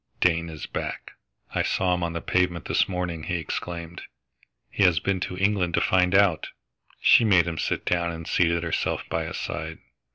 [0.19, 1.11] "Dane is back
[1.53, 4.01] I saw him on the pavement this morning!" he exclaimed.
[4.71, 6.47] "He has been to England to find out!"
[6.99, 9.77] She made him sit down and seated herself by his side.